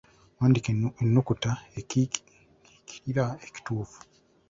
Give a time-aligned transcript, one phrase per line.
[0.39, 0.69] Wandiika
[1.03, 3.99] ennukuta ekiikirira ekituufu.